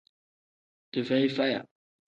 [0.93, 1.61] Dii feyi faya.